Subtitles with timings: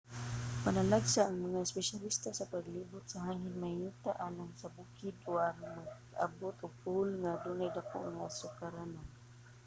[0.63, 6.57] panalagsa ang mga espesyalista sa paglibot sa hangin mahiyuta alang sa bukid o aron maabot
[6.59, 9.05] ang pole nga adunay daku nga sukaranan